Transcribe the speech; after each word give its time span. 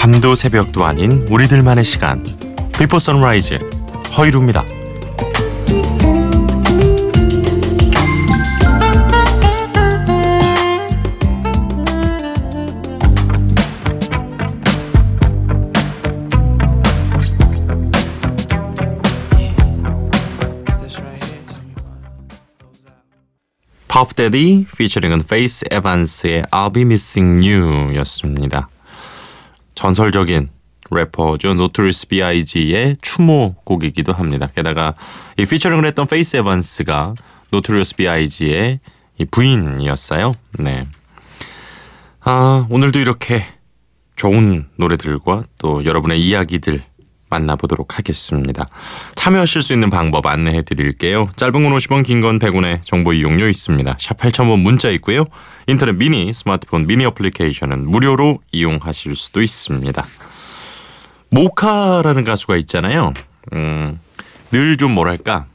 밤도 0.00 0.34
새벽도 0.34 0.86
아닌 0.86 1.26
우리들만의 1.28 1.84
시간. 1.84 2.24
Before 2.78 2.98
Sunrise 2.98 3.58
허일후입니다. 4.16 4.64
퍼프 23.86 24.14
대디 24.14 24.64
피처링은 24.78 25.24
페이스 25.28 25.66
에반스의 25.70 26.44
I'll 26.44 26.72
Be 26.72 26.84
Missing 26.84 27.46
You 27.46 27.94
였습니다. 27.96 28.70
전설적인 29.80 30.50
래퍼죠. 30.90 31.54
노토리어스 31.54 32.08
B.I.G의 32.08 32.98
추모곡이기도 33.00 34.12
합니다. 34.12 34.50
게다가 34.54 34.94
이 35.38 35.46
피처링을 35.46 35.86
했던 35.86 36.06
페이스 36.06 36.36
에반스가 36.36 37.14
노토리어스 37.50 37.96
B.I.G의 37.96 38.80
부인이었어요. 39.30 40.34
네. 40.58 40.86
아, 42.20 42.66
오늘도 42.68 42.98
이렇게 42.98 43.46
좋은 44.16 44.68
노래들과 44.76 45.44
또 45.56 45.82
여러분의 45.82 46.20
이야기들 46.20 46.82
만나보도록 47.30 47.96
하겠습니다. 47.98 48.66
참여하실 49.14 49.62
수 49.62 49.72
있는 49.72 49.88
방법 49.88 50.26
안내해 50.26 50.62
드릴게요. 50.62 51.28
짧은 51.36 51.52
건 51.52 51.72
50원, 51.76 52.04
긴 52.04 52.20
건 52.20 52.38
100원의 52.38 52.82
정보 52.84 53.12
이용료 53.12 53.48
있습니다. 53.48 53.96
샵 53.98 54.18
8000번 54.18 54.60
문자 54.60 54.90
있고요. 54.90 55.24
인터넷 55.66 55.92
미니, 55.96 56.32
스마트폰 56.34 56.86
미니 56.86 57.04
어플리케이션은 57.06 57.88
무료로 57.88 58.38
이용하실 58.52 59.16
수도 59.16 59.40
있습니다. 59.40 60.04
모카라는 61.30 62.24
가수가 62.24 62.56
있잖아요. 62.58 63.12
음, 63.52 63.98
늘 64.52 64.76
좀 64.76 64.92
뭐랄까 64.92 65.46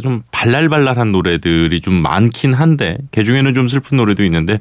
좀 0.00 0.22
발랄발랄한 0.30 1.10
노래들이 1.10 1.80
좀 1.80 1.94
많긴 1.94 2.54
한데 2.54 2.98
그 3.10 3.24
중에는 3.24 3.52
좀 3.52 3.66
슬픈 3.66 3.96
노래도 3.96 4.22
있는데 4.24 4.60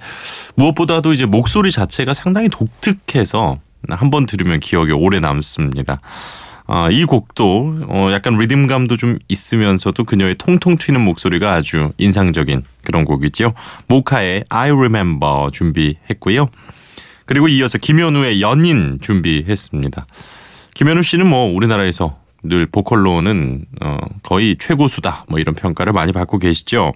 무엇보다도 0.56 1.14
이제 1.14 1.26
목소리 1.26 1.72
자체가 1.72 2.16
상당히 2.16 2.50
독특해서 2.50 3.60
한 3.90 4.10
번 4.12 4.26
들으면 4.26 4.60
기억에 4.60 4.92
오래 4.92 5.20
남습니다. 5.20 6.02
아, 6.68 6.90
이 6.90 7.04
곡도 7.06 7.80
어, 7.90 8.08
약간 8.12 8.38
리듬감도 8.38 8.96
좀 8.98 9.18
있으면서도 9.28 10.04
그녀의 10.06 10.36
통통 10.36 10.78
튀는 10.78 11.02
목소리가 11.02 11.54
아주 11.54 11.92
인상적인 11.98 12.64
그런 12.84 13.04
곡이죠. 13.06 13.54
모카의 13.88 14.46
I 14.50 14.72
Remember 14.72 15.52
준비했고요. 15.52 16.48
그리고 17.26 17.48
이어서 17.48 17.78
김현우의 17.78 18.42
연인 18.42 19.00
준비했습니다. 19.02 20.06
김현우 20.74 21.02
씨는 21.04 21.28
뭐 21.28 21.54
우리나라에서 21.54 22.18
늘 22.44 22.66
보컬로는 22.66 23.66
어, 23.82 23.98
거의 24.24 24.56
최고수다 24.58 25.26
뭐 25.30 25.40
이런 25.40 25.56
평가를 25.56 25.94
많이 25.94 26.12
받고 26.12 26.38
계시죠. 26.40 26.94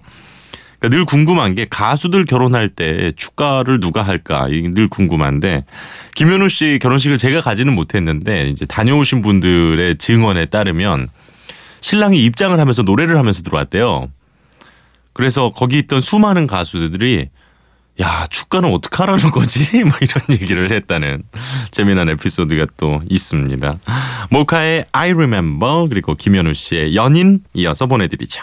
그러니까 0.78 0.96
늘 0.96 1.04
궁금한 1.04 1.54
게 1.54 1.66
가수들 1.68 2.24
결혼할 2.24 2.68
때 2.68 3.12
축가를 3.16 3.80
누가 3.80 4.02
할까 4.02 4.46
이게 4.50 4.70
늘 4.70 4.88
궁금한데 4.88 5.64
김현우 6.14 6.48
씨 6.48 6.78
결혼식을 6.80 7.18
제가 7.18 7.40
가지는 7.40 7.74
못했는데 7.74 8.48
이제 8.48 8.66
다녀오신 8.66 9.22
분들의 9.22 9.98
증언에 9.98 10.46
따르면 10.46 11.08
신랑이 11.80 12.24
입장을 12.24 12.58
하면서 12.58 12.82
노래를 12.82 13.16
하면서 13.16 13.42
들어왔대요. 13.42 14.08
그래서 15.12 15.50
거기 15.50 15.78
있던 15.78 16.00
수많은 16.00 16.46
가수들이 16.46 17.28
야 18.00 18.26
축가는 18.28 18.70
어떻게 18.72 18.96
하라는 18.98 19.30
거지? 19.30 19.70
뭐 19.84 19.92
이런 20.00 20.22
얘기를 20.30 20.70
했다는 20.70 21.22
재미난 21.70 22.08
에피소드가 22.10 22.66
또 22.76 23.00
있습니다. 23.08 23.78
모카의 24.30 24.84
I 24.92 25.10
Remember 25.12 25.88
그리고 25.88 26.14
김현우 26.14 26.52
씨의 26.52 26.94
연인 26.94 27.40
이어서 27.54 27.86
보내드리죠. 27.86 28.42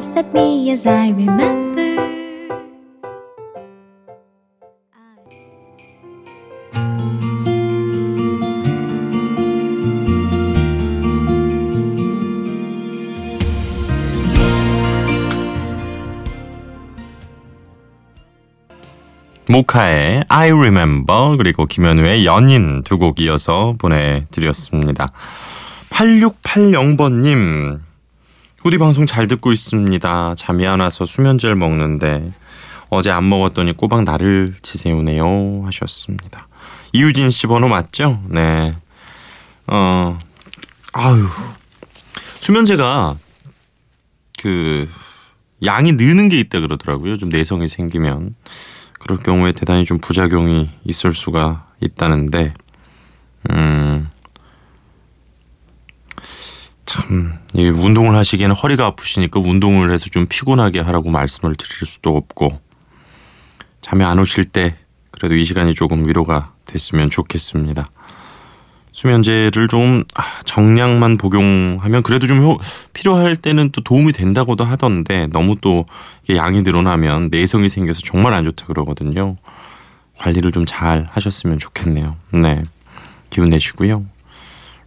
Glanced 0.00 0.16
at 0.16 0.32
me 0.32 0.70
as 0.70 0.86
I 0.86 1.10
remember. 1.10 1.60
모카의 19.48 20.24
I 20.28 20.52
Remember 20.52 21.36
그리고 21.36 21.66
김현우의 21.66 22.24
연인 22.24 22.82
두 22.84 22.98
곡 22.98 23.20
이어서 23.20 23.74
보내드렸습니다. 23.78 25.12
8680번님 25.90 27.89
후디 28.62 28.76
방송 28.76 29.06
잘 29.06 29.26
듣고 29.26 29.52
있습니다. 29.52 30.34
잠이 30.36 30.66
안 30.66 30.80
와서 30.80 31.06
수면제를 31.06 31.56
먹는데 31.56 32.30
어제 32.90 33.10
안 33.10 33.26
먹었더니 33.26 33.72
꼬박 33.72 34.04
나를 34.04 34.54
지새우네요 34.60 35.62
하셨습니다. 35.64 36.46
이유진 36.92 37.30
씨 37.30 37.46
번호 37.46 37.68
맞죠? 37.68 38.22
네. 38.28 38.76
어 39.66 40.18
아유 40.92 41.26
수면제가 42.40 43.16
그 44.42 44.88
양이 45.64 45.92
느는 45.92 46.28
게 46.28 46.38
있다 46.38 46.60
그러더라고요. 46.60 47.16
좀 47.16 47.30
내성이 47.30 47.66
생기면 47.66 48.34
그럴 48.98 49.18
경우에 49.20 49.52
대단히 49.52 49.86
좀 49.86 49.98
부작용이 49.98 50.68
있을 50.84 51.14
수가 51.14 51.66
있다는데 51.80 52.52
음. 53.50 54.10
참, 56.90 57.38
이 57.54 57.68
운동을 57.68 58.16
하시기에는 58.16 58.56
허리가 58.56 58.84
아프시니까 58.86 59.38
운동을 59.38 59.92
해서 59.92 60.06
좀 60.10 60.26
피곤하게 60.26 60.80
하라고 60.80 61.08
말씀을 61.08 61.54
드릴 61.54 61.86
수도 61.86 62.16
없고, 62.16 62.58
잠이 63.80 64.02
안 64.02 64.18
오실 64.18 64.46
때 64.46 64.74
그래도 65.12 65.36
이 65.36 65.44
시간이 65.44 65.74
조금 65.74 66.08
위로가 66.08 66.52
됐으면 66.64 67.08
좋겠습니다. 67.08 67.88
수면제를 68.90 69.68
좀 69.68 70.02
아, 70.16 70.40
정량만 70.44 71.16
복용하면 71.16 72.02
그래도 72.02 72.26
좀 72.26 72.42
효, 72.42 72.58
필요할 72.92 73.36
때는 73.36 73.70
또 73.70 73.84
도움이 73.84 74.10
된다고도 74.10 74.64
하던데 74.64 75.28
너무 75.28 75.54
또 75.60 75.86
양이 76.34 76.62
늘어나면 76.62 77.28
내성이 77.30 77.68
생겨서 77.68 78.00
정말 78.04 78.34
안 78.34 78.42
좋다 78.42 78.66
그러거든요. 78.66 79.36
관리를 80.18 80.50
좀 80.50 80.66
잘 80.66 81.08
하셨으면 81.12 81.60
좋겠네요. 81.60 82.16
네. 82.32 82.64
기운 83.30 83.48
내시고요. 83.48 84.04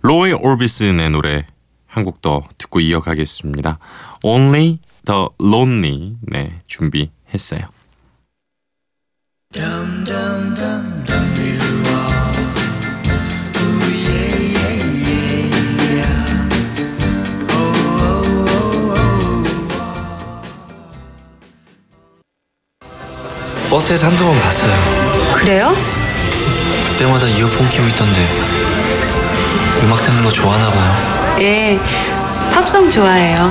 로이 0.02 0.34
올비슨의 0.34 1.10
노래 1.12 1.46
한곡더 1.94 2.50
듣고 2.58 2.80
이어가겠습니다. 2.80 3.78
Only 4.24 4.80
the 5.06 5.28
Lonely 5.40 6.16
네 6.24 6.62
준비했어요. 6.66 7.62
버스에서 23.70 24.08
한두 24.08 24.26
번 24.26 24.40
봤어요. 24.40 25.34
그래요? 25.36 25.76
그때마다 26.88 27.28
이어폰 27.28 27.70
끼고 27.70 27.88
있던데 27.88 28.28
음악 29.84 30.04
듣는 30.04 30.24
거 30.24 30.32
좋아하나 30.32 30.70
봐요. 30.70 31.23
예, 31.40 31.80
팝송 32.54 32.92
좋아해요. 32.92 33.50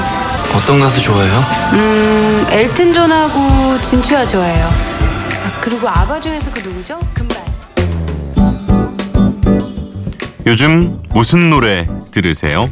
어떤 0.55 0.79
가수 0.81 1.01
좋아해요? 1.01 1.43
음, 1.73 2.47
엘튼 2.51 2.93
존하고 2.93 3.81
진추아 3.81 4.27
좋아해요. 4.27 4.67
아, 4.67 5.61
그리고 5.61 5.89
아바 5.89 6.21
중에서 6.21 6.51
그 6.53 6.61
누구죠? 6.61 7.01
금발. 7.15 7.43
요즘 10.47 11.01
무슨 11.11 11.51
노래 11.51 11.87
들으세요? 12.11 12.69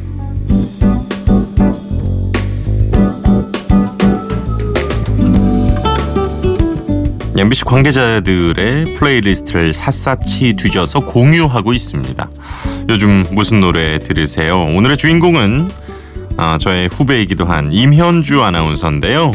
MBC 7.37 7.63
관계자들의 7.65 8.93
playlist를 8.93 9.73
샅샅이 9.73 10.53
뒤져서 10.53 10.99
공유하고 10.99 11.73
있습니다. 11.73 12.29
요즘 12.91 13.23
무슨 13.31 13.61
노래 13.61 13.99
들으세요? 13.99 14.63
오늘의 14.63 14.97
주인공은 14.97 15.69
아, 16.35 16.57
저의 16.59 16.89
후배이기도 16.89 17.45
한 17.45 17.71
임현주 17.71 18.43
아나운서인데요. 18.43 19.31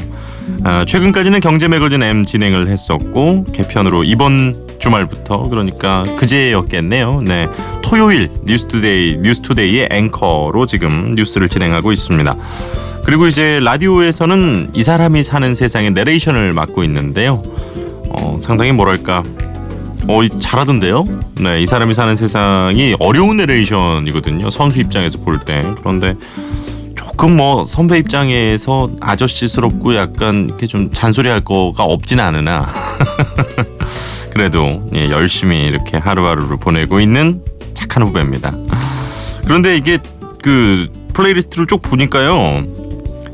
아, 0.62 0.84
최근까지는 0.86 1.40
경제 1.40 1.66
매거진 1.66 2.02
M 2.02 2.26
진행을 2.26 2.68
했었고 2.68 3.46
개편으로 3.54 4.04
이번 4.04 4.54
주말부터 4.78 5.48
그러니까 5.48 6.02
그제였겠네요. 6.18 7.22
네, 7.24 7.48
토요일 7.82 8.28
뉴스투데이 8.44 9.20
뉴스투데이의 9.22 9.88
앵커로 9.90 10.66
지금 10.66 11.14
뉴스를 11.16 11.48
진행하고 11.48 11.92
있습니다. 11.92 12.36
그리고 13.04 13.26
이제 13.26 13.58
라디오에서는 13.62 14.72
이 14.74 14.82
사람이 14.82 15.22
사는 15.22 15.54
세상의 15.54 15.92
내레이션을 15.92 16.52
맡고 16.52 16.84
있는데요. 16.84 17.42
어, 18.10 18.36
상당히 18.38 18.72
뭐랄까 18.72 19.22
어, 20.08 20.22
이- 20.22 20.30
잘하던데요? 20.40 21.04
네, 21.40 21.62
이 21.62 21.66
사람이 21.66 21.92
사는 21.94 22.16
세상이 22.16 22.96
어려운 23.00 23.36
내레이션이거든요. 23.38 24.50
선수 24.50 24.80
입장에서 24.80 25.18
볼 25.18 25.38
때. 25.40 25.64
그런데 25.80 26.14
조금 26.94 27.36
뭐 27.36 27.64
선배 27.64 27.98
입장에서 27.98 28.88
아저씨스럽고 29.00 29.96
약간 29.96 30.46
이렇게 30.46 30.66
좀 30.66 30.92
잔소리할 30.92 31.40
거가 31.42 31.82
없진 31.84 32.20
않으나 32.20 32.68
그래도 34.32 34.82
예, 34.94 35.10
열심히 35.10 35.66
이렇게 35.66 35.96
하루하루를 35.96 36.58
보내고 36.58 37.00
있는 37.00 37.42
착한 37.74 38.02
후배입니다. 38.04 38.52
그런데 39.44 39.76
이게 39.76 39.98
그 40.42 40.88
playlist를 41.14 41.66
쭉 41.66 41.80
보니까요. 41.82 42.64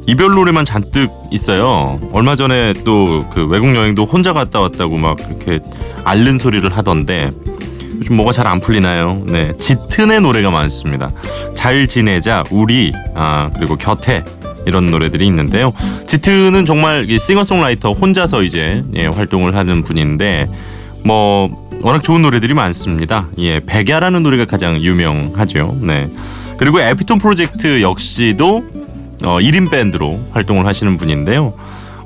이별 0.06 0.32
노래만 0.34 0.64
잔뜩 0.64 1.10
있어요. 1.30 2.00
얼마 2.12 2.34
전에 2.34 2.72
또 2.84 3.24
그 3.32 3.46
외국 3.46 3.74
여행도 3.74 4.04
혼자 4.04 4.32
갔다 4.32 4.60
왔다고 4.60 4.96
막 4.98 5.16
이렇게 5.28 5.60
앓는 6.04 6.38
소리를 6.38 6.68
하던데 6.76 7.30
요즘 7.98 8.16
뭐가 8.16 8.32
잘 8.32 8.46
안 8.46 8.60
풀리나요? 8.60 9.22
네, 9.26 9.52
짙은의 9.56 10.20
노래가 10.22 10.50
많습니다. 10.50 11.12
잘 11.54 11.86
지내자, 11.86 12.42
우리, 12.50 12.92
아 13.14 13.50
그리고 13.56 13.76
곁에 13.76 14.24
이런 14.66 14.86
노래들이 14.86 15.24
있는데요. 15.26 15.72
짙은은 16.06 16.66
정말 16.66 17.08
이 17.10 17.18
싱어송라이터 17.18 17.92
혼자서 17.92 18.42
이제 18.42 18.82
예, 18.96 19.06
활동을 19.06 19.54
하는 19.56 19.82
분인데 19.84 20.48
뭐 21.04 21.48
워낙 21.82 22.02
좋은 22.02 22.22
노래들이 22.22 22.54
많습니다. 22.54 23.26
예, 23.38 23.60
백야라는 23.60 24.22
노래가 24.22 24.44
가장 24.46 24.80
유명하죠. 24.82 25.78
네. 25.80 26.10
그리고 26.58 26.80
에피톤 26.80 27.18
프로젝트 27.18 27.82
역시도 27.82 28.64
어, 29.24 29.38
1인 29.38 29.70
밴드로 29.70 30.18
활동을 30.32 30.66
하시는 30.66 30.96
분인데요. 30.96 31.54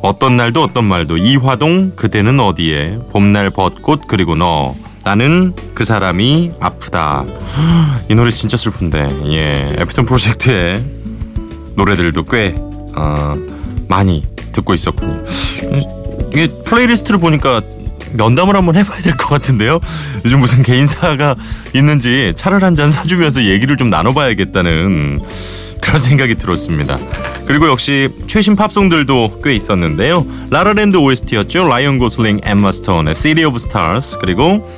어떤 0.02 0.36
날도 0.36 0.62
어떤 0.62 0.84
말도 0.84 1.16
이화동 1.16 1.92
그대는 1.96 2.38
어디에 2.38 2.98
봄날 3.12 3.50
벚꽃 3.50 4.02
그리고 4.06 4.34
너 4.36 4.74
나는 5.04 5.54
그 5.74 5.84
사람이 5.84 6.52
아프다. 6.60 7.24
이 8.10 8.14
노래 8.14 8.30
진짜 8.30 8.56
슬픈데 8.56 9.20
예 9.30 9.74
에피톤 9.78 10.04
프로젝트의 10.04 10.82
노래들도 11.76 12.24
꽤 12.24 12.54
어, 12.96 13.34
많이 13.88 14.24
듣고 14.52 14.74
있었군요. 14.74 15.22
이게 16.32 16.48
플레이리스트를 16.64 17.18
보니까 17.20 17.60
면담을 18.12 18.54
한번 18.56 18.76
해봐야 18.76 19.00
될 19.00 19.14
것 19.16 19.28
같은데요. 19.28 19.80
요즘 20.24 20.40
무슨 20.40 20.62
개인사가 20.62 21.34
있는지 21.74 22.32
차를 22.36 22.62
한 22.62 22.74
잔 22.74 22.90
사주면서 22.92 23.44
얘기를 23.44 23.76
좀 23.76 23.90
나눠봐야겠다는 23.90 25.20
그런 25.86 26.00
생각이 26.00 26.34
들었습니다. 26.34 26.98
그리고 27.46 27.68
역시 27.68 28.08
최신 28.26 28.56
팝송들도 28.56 29.40
꽤 29.42 29.54
있었는데요. 29.54 30.26
라라랜드 30.50 30.96
OST였죠. 30.96 31.68
라이언 31.68 31.98
고슬링, 31.98 32.40
엠마 32.42 32.72
스톤의 32.72 33.14
City 33.14 33.46
of 33.46 33.56
Stars 33.56 34.18
그리고 34.20 34.68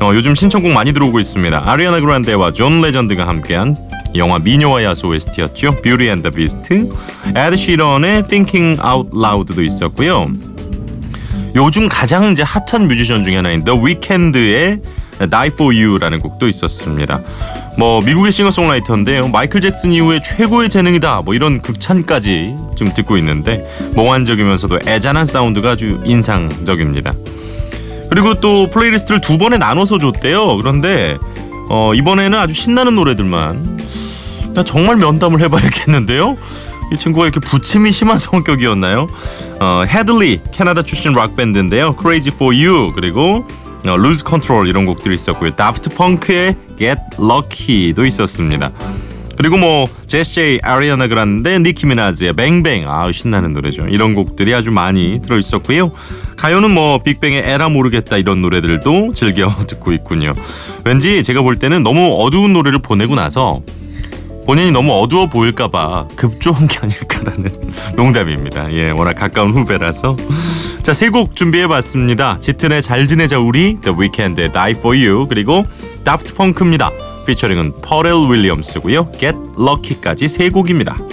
어, 0.00 0.10
요즘 0.12 0.34
신청곡 0.34 0.72
많이 0.72 0.92
들어오고 0.92 1.20
있습니다. 1.20 1.62
아리아나 1.64 2.00
그란데와 2.00 2.52
존 2.52 2.80
레전드가 2.80 3.26
함께한 3.26 3.76
영화 4.16 4.38
미녀와 4.38 4.82
야수 4.82 5.06
OST였죠. 5.06 5.80
Beauty 5.82 6.08
and 6.08 6.28
the 6.28 6.34
Beast, 6.34 6.90
에드 7.34 7.56
시런의 7.56 8.22
Thinking 8.24 8.80
Out 8.84 9.10
Loud도 9.14 9.62
있었고요. 9.62 10.30
요즘 11.54 11.88
가장 11.88 12.32
이제 12.32 12.42
핫한 12.42 12.88
뮤지션 12.88 13.24
중에 13.24 13.36
하나인 13.36 13.64
The 13.64 13.80
Weeknd의 13.80 14.80
Die 15.30 15.46
For 15.52 15.74
You라는 15.74 16.18
곡도 16.18 16.48
있었습니다. 16.48 17.20
뭐 17.78 18.00
미국의 18.00 18.32
싱어송라이터인데요. 18.32 19.28
마이클 19.28 19.60
잭슨 19.60 19.92
이후에 19.92 20.20
최고의 20.22 20.68
재능이다. 20.68 21.22
뭐 21.24 21.34
이런 21.34 21.60
극찬까지 21.60 22.54
좀 22.74 22.92
듣고 22.94 23.16
있는데 23.18 23.66
몽환적이면서도 23.94 24.80
애잔한 24.86 25.26
사운드가 25.26 25.72
아주 25.72 26.00
인상적입니다. 26.04 27.12
그리고 28.08 28.34
또 28.40 28.70
플레이리스트를 28.70 29.20
두 29.20 29.36
번에 29.36 29.58
나눠서 29.58 29.98
줬대요. 29.98 30.56
그런데 30.56 31.18
어, 31.68 31.92
이번에는 31.94 32.38
아주 32.38 32.54
신나는 32.54 32.94
노래들만 32.94 33.78
야, 34.56 34.62
정말 34.64 34.96
면담을 34.96 35.40
해봐야겠는데요. 35.42 36.36
이 36.92 36.96
친구가 36.96 37.26
이렇게 37.26 37.40
부침이 37.40 37.92
심한 37.92 38.16
성격이었나요? 38.18 39.06
어, 39.60 39.84
헤들리 39.86 40.40
캐나다 40.50 40.82
출신 40.82 41.12
락 41.12 41.36
밴드인데요. 41.36 41.94
Crazy 42.00 42.34
for 42.34 42.54
You 42.56 42.92
그리고 42.94 43.44
어, 43.44 43.65
Lose 43.94 44.24
Control 44.26 44.68
이런 44.68 44.86
곡들이 44.86 45.14
있었고요. 45.14 45.54
다프트 45.54 45.90
펑크의 45.94 46.56
Get 46.78 47.00
Lucky도 47.18 48.04
있었습니다. 48.04 48.70
그리고 49.36 49.58
뭐 49.58 49.86
제시 50.06 50.34
제이, 50.34 50.60
아리아나 50.62 51.08
그란데, 51.08 51.58
니키 51.58 51.86
미나즈의 51.86 52.32
Bang 52.32 52.61
Bang 52.61 52.90
아 52.90 53.12
신나는 53.12 53.52
노래죠. 53.52 53.86
이런 53.88 54.14
곡들이 54.14 54.54
아주 54.54 54.70
많이 54.70 55.20
들어 55.22 55.38
있었고요. 55.38 55.92
가요는 56.36 56.70
뭐 56.70 56.98
빅뱅의 56.98 57.42
에라 57.44 57.68
모르겠다 57.68 58.16
이런 58.16 58.40
노래들도 58.40 59.12
즐겨 59.14 59.54
듣고 59.66 59.92
있군요. 59.92 60.34
왠지 60.84 61.22
제가 61.22 61.42
볼 61.42 61.58
때는 61.58 61.82
너무 61.82 62.16
어두운 62.20 62.52
노래를 62.52 62.78
보내고 62.78 63.14
나서 63.14 63.60
본인이 64.46 64.70
너무 64.70 64.92
어두워 64.92 65.26
보일까봐 65.26 66.06
급조한 66.14 66.68
게 66.68 66.78
아닐까라는 66.80 67.50
농담입니다. 67.96 68.72
예, 68.72 68.90
워낙 68.90 69.14
가까운 69.14 69.50
후배라서. 69.50 70.16
자, 70.82 70.92
세 70.94 71.10
곡 71.10 71.34
준비해봤습니다. 71.34 72.38
짙은의 72.40 72.80
잘 72.82 73.08
지내자 73.08 73.38
우리, 73.40 73.76
The 73.80 73.98
Weeknd의 73.98 74.52
Die 74.52 74.70
For 74.72 74.96
You, 74.96 75.26
그리고 75.28 75.64
다프트 76.04 76.34
펑크입니다. 76.34 76.92
피처링은 77.26 77.74
퍼렐 77.82 78.30
윌리엄스고요. 78.30 79.10
Get 79.18 79.36
Lucky까지 79.58 80.28
세 80.28 80.48
곡입니다. 80.48 80.94
다 80.94 81.04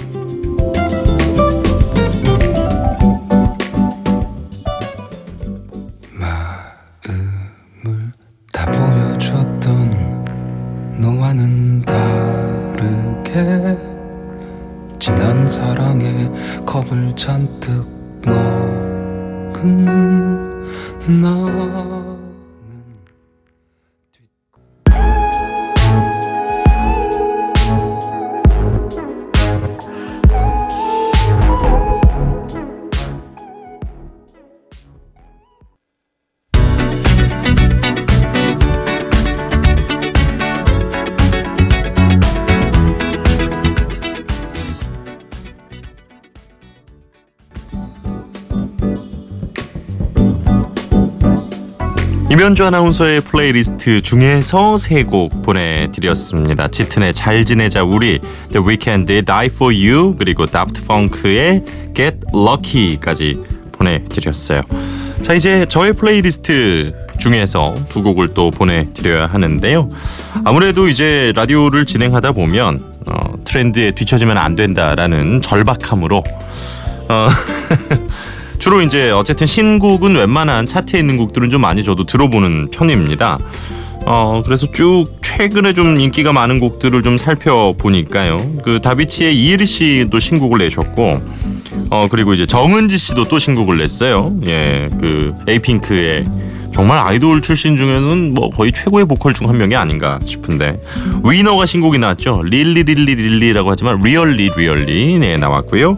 이면주 52.43 52.65
아나운서의 52.65 53.21
플레이리스트 53.21 54.01
중에서 54.01 54.75
세 54.75 55.05
곡 55.05 55.43
보내드렸습니다. 55.43 56.67
짙은의 56.67 57.13
잘 57.13 57.45
지내자 57.45 57.83
우리, 57.83 58.19
The 58.51 58.67
Weeknd의 58.67 59.21
Die 59.23 59.45
For 59.45 59.73
You, 59.73 60.15
그리고 60.17 60.45
다프트 60.45 60.83
펑크의 60.83 61.63
Get 61.95 62.17
Lucky까지 62.33 63.41
보내드렸어요. 63.71 64.59
자 65.21 65.33
이제 65.33 65.65
저의 65.67 65.93
플레이리스트 65.93 66.93
중에서 67.17 67.75
두 67.87 68.03
곡을 68.03 68.33
또 68.33 68.51
보내드려야 68.51 69.27
하는데요. 69.27 69.87
아무래도 70.43 70.89
이제 70.89 71.31
라디오를 71.37 71.85
진행하다 71.85 72.33
보면 72.33 72.83
어, 73.07 73.35
트렌드에 73.45 73.91
뒤처지면 73.91 74.37
안 74.37 74.55
된다라는 74.55 75.41
절박함으로 75.41 76.21
어, 77.07 77.29
주로 78.63 78.81
이제 78.81 79.11
어쨌든 79.11 79.45
신곡은 79.45 80.15
웬만한 80.15 80.67
차트에 80.67 80.97
있는 80.97 81.17
곡들은 81.17 81.49
좀 81.49 81.59
많이 81.59 81.83
저도 81.83 82.05
들어보는 82.05 82.69
편입니다. 82.71 83.37
어 84.05 84.41
그래서 84.45 84.71
쭉 84.71 85.03
최근에 85.21 85.73
좀 85.73 85.99
인기가 85.99 86.31
많은 86.31 86.61
곡들을 86.61 87.03
좀 87.03 87.17
살펴보니까요. 87.17 88.37
그 88.63 88.79
다비치의 88.79 89.37
이해리 89.37 89.65
씨도 89.65 90.17
신곡을 90.17 90.59
내셨고, 90.59 91.21
어 91.89 92.07
그리고 92.09 92.33
이제 92.33 92.45
정은지 92.45 92.97
씨도 92.97 93.25
또 93.25 93.37
신곡을 93.37 93.79
냈어요. 93.79 94.33
예, 94.47 94.87
그 94.97 95.33
에이핑크의 95.45 96.25
정말 96.73 96.97
아이돌 96.99 97.41
출신 97.41 97.77
중에는 97.77 98.33
뭐 98.33 98.49
거의 98.49 98.71
최고의 98.71 99.05
보컬 99.05 99.33
중 99.33 99.47
한 99.47 99.57
명이 99.57 99.75
아닌가 99.75 100.19
싶은데 100.25 100.79
위너가 101.23 101.65
신곡이 101.65 101.97
나왔죠. 101.99 102.43
릴리 102.43 102.83
릴리 102.83 103.15
릴리라고 103.15 103.69
하지만 103.69 103.99
Really 104.01 104.49
Really 104.55 105.19
네 105.19 105.37
나왔고요. 105.37 105.97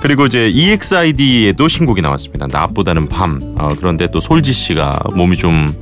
그리고 0.00 0.26
이제 0.26 0.48
EXID에도 0.48 1.68
신곡이 1.68 2.00
나왔습니다. 2.02 2.46
낮보다는 2.50 3.08
밤. 3.08 3.40
어, 3.56 3.68
그런데 3.78 4.08
또 4.10 4.20
솔지 4.20 4.52
씨가 4.52 4.98
몸이 5.14 5.36
좀 5.36 5.72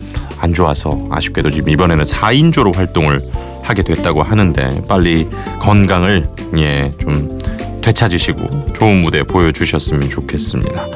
안 0.40 0.54
좋아서 0.54 1.06
아쉽게도 1.10 1.50
지금 1.50 1.68
이번에는 1.70 2.04
4인조로 2.04 2.76
활동을 2.76 3.20
하게 3.64 3.82
됐다고 3.82 4.22
하는데 4.22 4.82
빨리 4.88 5.26
건강을 5.60 6.28
예좀 6.56 7.38
되찾으시고 7.92 8.72
좋은 8.74 9.02
무대 9.02 9.22
보여주셨으면 9.22 10.10
좋겠습니다. 10.10 10.86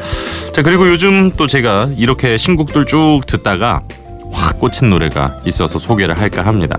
자 0.53 0.63
그리고 0.63 0.89
요즘 0.89 1.31
또 1.37 1.47
제가 1.47 1.91
이렇게 1.97 2.37
신곡들 2.37 2.87
쭉 2.87 3.21
듣다가 3.27 3.83
확 4.31 4.59
꽂힌 4.61 4.91
노래가 4.91 5.39
있어서 5.47 5.79
소개를 5.79 6.19
할까 6.19 6.45
합니다. 6.45 6.79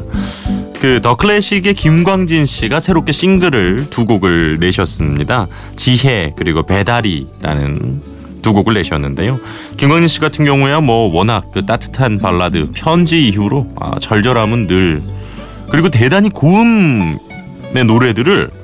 그 0.80 1.00
더 1.02 1.16
클래식의 1.16 1.76
김광진 1.76 2.46
씨가 2.46 2.82
새롭게 2.82 3.14
싱글을 3.14 3.90
두 3.90 4.06
곡을 4.06 4.58
내셨습니다. 4.60 5.48
지혜 5.78 6.34
그리고 6.36 6.64
배달이라는 6.64 8.02
두 8.42 8.52
곡을 8.52 8.74
내셨는데요. 8.74 9.40
김광진 9.78 10.08
씨 10.10 10.20
같은 10.20 10.44
경우야 10.44 10.82
뭐 10.82 11.10
워낙 11.14 11.46
그 11.54 11.66
따뜻한 11.66 12.20
발라드 12.20 12.72
편지 12.76 13.30
이후로 13.30 13.68
아, 13.80 13.98
절절함은 13.98 14.68
늘 14.68 15.02
그리고 15.72 15.88
대단히 15.90 16.30
고음의 16.30 17.86
노래들을 17.86 18.63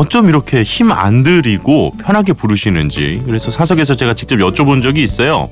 어쩜 0.00 0.28
이렇게 0.30 0.62
힘 0.62 0.90
안 0.92 1.22
들이고 1.22 1.92
편하게 2.02 2.32
부르시는지 2.32 3.22
그래서 3.26 3.50
사석에서 3.50 3.94
제가 3.96 4.14
직접 4.14 4.36
여쭤본 4.36 4.82
적이 4.82 5.02
있어요. 5.02 5.50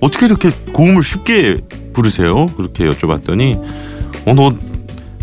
어떻게 0.00 0.26
이렇게 0.26 0.50
고음을 0.72 1.02
쉽게 1.02 1.58
부르세요? 1.92 2.46
그렇게 2.56 2.88
여쭤봤더니 2.88 3.60
어 4.26 4.34
너 4.34 4.54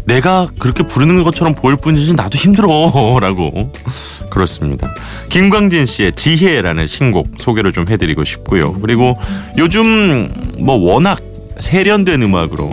내가 0.06 0.48
그렇게 0.60 0.84
부르는 0.86 1.24
것처럼 1.24 1.56
보일 1.56 1.78
뿐이지 1.78 2.14
나도 2.14 2.38
힘들어라고 2.38 3.72
그렇습니다. 4.30 4.94
김광진 5.30 5.86
씨의 5.88 6.12
지혜라는 6.12 6.86
신곡 6.88 7.30
소개를 7.40 7.72
좀 7.72 7.88
해드리고 7.88 8.24
싶고요. 8.26 8.74
그리고 8.82 9.16
요즘 9.58 10.30
뭐 10.60 10.76
워낙 10.76 11.20
세련된 11.60 12.22
음악으로 12.22 12.70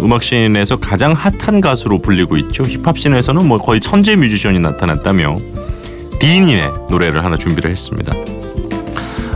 음악씬에서 0.00 0.76
가장 0.76 1.12
핫한 1.12 1.60
가수로 1.60 2.00
불리고 2.00 2.36
있죠. 2.36 2.62
힙합씬에서는 2.64 3.46
뭐 3.46 3.58
거의 3.58 3.80
천재 3.80 4.16
뮤지션이 4.16 4.58
나타났다며 4.60 5.36
디인의 6.20 6.70
노래를 6.90 7.24
하나 7.24 7.36
준비를 7.36 7.70
했습니다. 7.70 8.14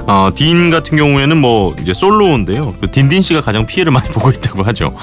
어, 0.07 0.31
딘 0.35 0.71
같은 0.71 0.99
경우에는 0.99 1.37
뭐 1.39 1.75
이제 1.81 1.95
솔로인데요. 1.95 2.75
그 2.81 2.91
딘딘 2.91 3.23
씨가 3.23 3.41
가장 3.41 3.67
피해를 3.67 3.91
많이 3.91 4.09
보고 4.11 4.31
있다고 4.31 4.63
하죠. 4.65 4.95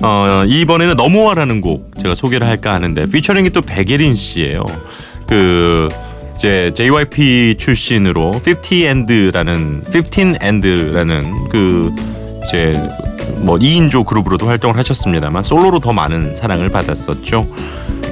어, 0.00 0.44
이번에는 0.46 0.94
넘어와라는 0.96 1.60
곡 1.60 1.90
제가 2.00 2.14
소개를 2.14 2.46
할까 2.46 2.72
하는데 2.72 3.06
피처링이 3.06 3.50
또 3.50 3.60
백예린 3.60 4.14
씨예요. 4.14 4.64
그 5.26 5.88
이제 6.36 6.70
JYP 6.74 7.56
출신으로 7.58 8.40
50 8.46 8.72
and라는 8.72 9.84
15 9.90 10.36
and라는 10.40 11.48
그 11.48 11.92
이제 12.44 12.80
뭐 13.38 13.58
2인조 13.58 14.04
그룹으로도 14.06 14.46
활동을 14.46 14.76
하셨습니다만 14.78 15.42
솔로로 15.42 15.78
더 15.80 15.92
많은 15.92 16.34
사랑을 16.34 16.68
받았었죠. 16.68 17.46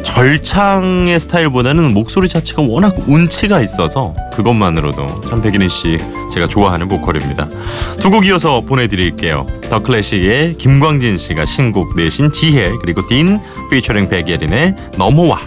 절창의 0.03 1.19
스타일보다는 1.19 1.93
목소리 1.95 2.29
자체가 2.29 2.63
워낙 2.63 2.95
운치가 3.09 3.61
있어서 3.63 4.15
그것만으로도 4.35 5.23
참 5.29 5.43
백인희 5.43 5.69
씨 5.69 5.99
제가 6.33 6.47
좋아하는 6.47 6.89
보컬입니다. 6.89 7.49
두 8.01 8.11
곡 8.11 8.27
이어서 8.27 8.61
보내드릴게요. 8.61 9.47
더 9.71 9.81
클래식의 9.83 10.55
김광진 10.55 11.17
씨가 11.19 11.45
신곡 11.47 11.97
내신 11.97 12.31
지혜 12.31 12.71
그리고 12.81 13.07
딘 13.09 13.41
피처링 13.71 14.09
백예린의 14.09 14.77
넘어와 14.99 15.41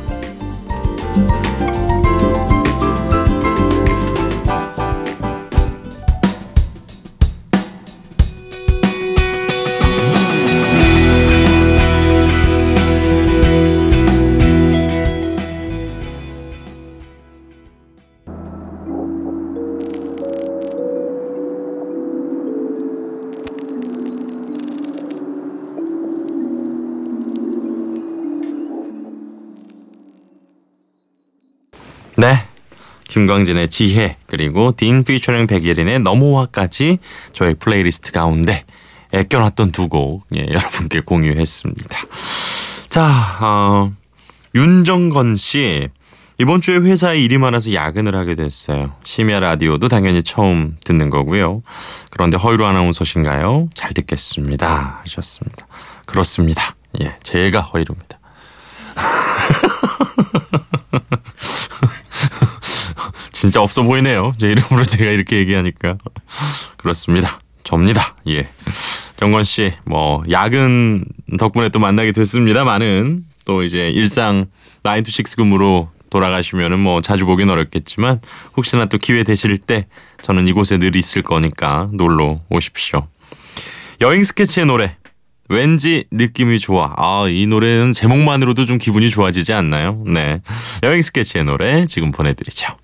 김광진의 33.17 33.69
지혜 33.69 34.15
그리고 34.27 34.71
딘 34.77 35.03
피처링 35.03 35.47
백예린의 35.47 36.01
넘어와까지 36.01 36.99
저의 37.33 37.55
플레이리스트 37.55 38.11
가운데 38.11 38.63
애껴놨던 39.11 39.71
두곡 39.71 40.27
예, 40.35 40.45
여러분께 40.53 40.99
공유했습니다. 40.99 41.97
자, 42.89 43.37
어, 43.41 43.91
윤정건 44.53 45.35
씨 45.35 45.89
이번 46.37 46.61
주에 46.61 46.77
회사에 46.77 47.19
일이 47.19 47.39
많아서 47.39 47.73
야근을 47.73 48.15
하게 48.15 48.35
됐어요. 48.35 48.93
심야 49.03 49.39
라디오도 49.39 49.87
당연히 49.87 50.21
처음 50.21 50.77
듣는 50.83 51.09
거고요. 51.09 51.63
그런데 52.11 52.37
허일후 52.37 52.63
아나운서신가요? 52.63 53.69
잘 53.73 53.93
듣겠습니다. 53.93 55.01
하셨습니다. 55.03 55.65
그렇습니다. 56.05 56.75
예, 57.01 57.15
제가 57.23 57.61
허일후입니다. 57.61 58.19
진짜 63.47 63.61
없어 63.61 63.81
보이네요. 63.83 64.33
제 64.37 64.51
이름으로 64.51 64.83
제가 64.85 65.09
이렇게 65.09 65.37
얘기하니까. 65.37 65.97
그렇습니다. 66.75 67.39
접니다. 67.63 68.13
예. 68.27 68.49
정건 69.15 69.45
씨, 69.45 69.71
뭐, 69.85 70.21
야근 70.29 71.05
덕분에 71.39 71.69
또 71.69 71.79
만나게 71.79 72.11
됐습니다만은 72.11 73.23
또 73.45 73.63
이제 73.63 73.89
일상 73.89 74.47
9to6 74.83 75.37
근무로 75.37 75.89
돌아가시면은 76.09 76.79
뭐 76.79 77.01
자주 77.01 77.25
보긴 77.25 77.49
어렵겠지만 77.49 78.19
혹시나 78.57 78.85
또 78.85 78.97
기회 78.97 79.23
되실 79.23 79.57
때 79.57 79.87
저는 80.21 80.47
이곳에 80.47 80.77
늘 80.77 80.95
있을 80.97 81.21
거니까 81.21 81.89
놀러 81.93 82.41
오십시오. 82.49 83.07
여행 84.01 84.25
스케치의 84.25 84.65
노래. 84.65 84.95
왠지 85.49 86.03
느낌이 86.11 86.59
좋아. 86.59 86.93
아, 86.97 87.27
이 87.29 87.47
노래는 87.47 87.93
제목만으로도 87.93 88.65
좀 88.65 88.77
기분이 88.77 89.09
좋아지지 89.09 89.53
않나요? 89.53 90.03
네. 90.05 90.41
여행 90.83 91.01
스케치의 91.01 91.45
노래 91.45 91.85
지금 91.87 92.11
보내드리죠. 92.11 92.75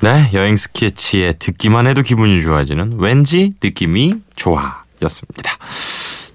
네, 0.00 0.30
여행 0.34 0.56
스케치에 0.56 1.34
듣기만 1.34 1.86
해도 1.86 2.02
기분이 2.02 2.42
좋아지는 2.42 2.94
왠지 2.98 3.54
느낌이 3.62 4.22
좋아 4.34 4.82
였습니다. 5.02 5.56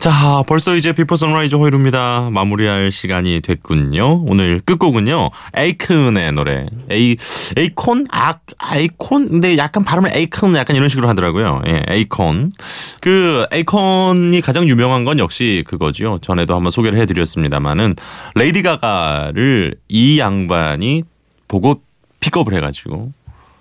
자, 0.03 0.43
벌써 0.49 0.75
이제 0.75 0.91
Before 0.91 1.15
Sunrise 1.15 1.55
허일후입니다. 1.55 2.27
마무리할 2.29 2.91
시간이 2.91 3.39
됐군요. 3.39 4.25
오늘 4.25 4.59
끝곡은요. 4.59 5.29
에이큰의 5.55 6.33
노래. 6.33 6.65
에이, 6.89 7.15
에이콘? 7.55 8.07
아, 8.11 8.33
에이콘? 8.75 9.29
근데 9.29 9.55
약간 9.55 9.85
발음을 9.85 10.13
에이큰 10.13 10.55
약간 10.55 10.75
이런 10.75 10.89
식으로 10.89 11.07
하더라고요. 11.07 11.61
예, 11.67 11.83
에이콘. 11.87 12.51
그, 12.99 13.45
에이콘이 13.53 14.41
가장 14.41 14.67
유명한 14.67 15.05
건 15.05 15.19
역시 15.19 15.63
그거죠. 15.65 16.19
전에도 16.21 16.53
한번 16.53 16.69
소개를 16.69 16.99
해드렸습니다만은, 16.99 17.95
레이디 18.35 18.61
가가를 18.61 19.75
이 19.87 20.19
양반이 20.19 21.03
보고 21.47 21.81
픽업을 22.19 22.53
해가지고, 22.55 23.13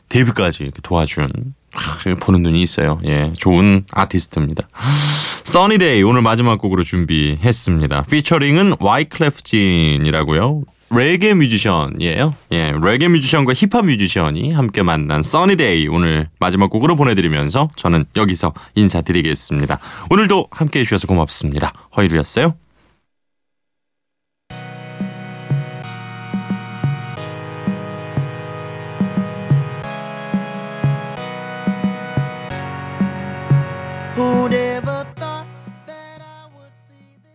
데뷔까지 0.09 0.73
도와준 0.83 1.29
하, 1.73 2.14
보는 2.14 2.43
눈이 2.43 2.62
있어요. 2.62 3.00
예, 3.05 3.33
좋은 3.37 3.85
아티스트입니다. 3.93 4.69
Sunny 5.45 5.81
Day 5.81 6.03
오늘 6.02 6.23
마지막 6.23 6.59
곡으로 6.59 6.85
준비했습니다. 6.85 8.05
피처링은 8.11 8.76
와이클래프 8.81 9.79
진이라고요. 9.79 10.62
레게 10.95 11.35
뮤지션이에요. 11.35 12.35
예, 12.52 12.73
레게 12.83 13.09
뮤지션과 13.09 13.55
힙합 13.55 13.87
뮤지션이 13.87 14.52
함께 14.52 14.83
만난 14.83 15.23
Sunny 15.23 15.64
Day 15.64 15.89
오늘 15.88 16.29
마지막 16.38 16.69
곡으로 16.71 16.97
보내드리면서 16.97 17.69
저는 17.76 18.05
여기서 18.17 18.52
인사드리겠습니다. 18.75 19.79
오늘도 20.11 20.49
함께 20.50 20.81
해 20.81 20.85
주셔서 20.85 21.07
고맙습니다. 21.07 21.73
허일후였어요. 21.97 22.55